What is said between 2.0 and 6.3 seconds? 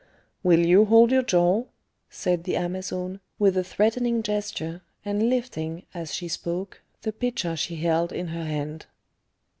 said the Amazon, with a threatening gesture, and lifting, as she